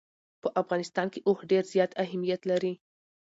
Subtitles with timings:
[0.41, 2.73] په افغانستان کې اوښ ډېر زیات اهمیت لري.